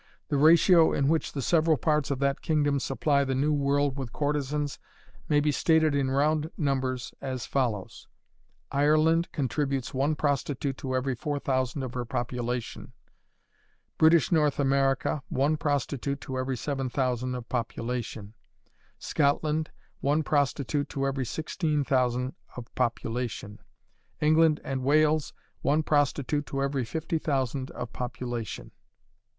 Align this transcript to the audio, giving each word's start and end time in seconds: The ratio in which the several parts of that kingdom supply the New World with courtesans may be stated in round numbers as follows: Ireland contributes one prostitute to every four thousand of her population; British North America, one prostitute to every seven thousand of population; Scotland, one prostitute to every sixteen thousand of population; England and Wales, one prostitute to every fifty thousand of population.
The 0.29 0.37
ratio 0.37 0.91
in 0.93 1.07
which 1.09 1.33
the 1.33 1.43
several 1.43 1.77
parts 1.77 2.09
of 2.09 2.17
that 2.17 2.41
kingdom 2.41 2.79
supply 2.79 3.23
the 3.23 3.35
New 3.35 3.53
World 3.53 3.99
with 3.99 4.11
courtesans 4.11 4.79
may 5.29 5.39
be 5.39 5.51
stated 5.51 5.93
in 5.93 6.09
round 6.09 6.49
numbers 6.57 7.13
as 7.21 7.45
follows: 7.45 8.07
Ireland 8.71 9.31
contributes 9.31 9.93
one 9.93 10.15
prostitute 10.15 10.77
to 10.79 10.95
every 10.95 11.13
four 11.13 11.37
thousand 11.37 11.83
of 11.83 11.93
her 11.93 12.03
population; 12.03 12.93
British 13.99 14.31
North 14.31 14.59
America, 14.59 15.21
one 15.29 15.55
prostitute 15.55 16.19
to 16.21 16.35
every 16.35 16.57
seven 16.57 16.89
thousand 16.89 17.35
of 17.35 17.47
population; 17.47 18.33
Scotland, 18.97 19.69
one 19.99 20.23
prostitute 20.23 20.89
to 20.89 21.05
every 21.05 21.25
sixteen 21.27 21.83
thousand 21.83 22.33
of 22.57 22.73
population; 22.73 23.59
England 24.19 24.59
and 24.63 24.81
Wales, 24.81 25.31
one 25.61 25.83
prostitute 25.83 26.47
to 26.47 26.63
every 26.63 26.85
fifty 26.85 27.19
thousand 27.19 27.69
of 27.69 27.93
population. 27.93 28.71